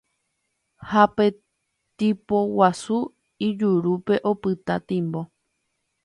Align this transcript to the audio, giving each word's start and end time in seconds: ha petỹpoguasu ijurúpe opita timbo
ha 0.89 1.03
petỹpoguasu 1.15 2.97
ijurúpe 3.47 4.15
opita 4.31 4.75
timbo 4.87 5.21